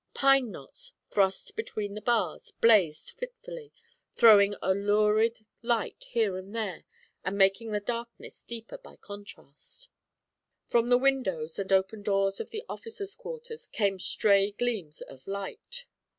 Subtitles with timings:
[0.15, 3.71] Pine knots, thrust between the bars, blazed fitfully,
[4.15, 6.85] throwing a lurid light here and there
[7.23, 9.89] and making the darkness deeper by contrast.
[10.65, 15.85] From the windows and open doors of the officers' quarters came stray gleams of light.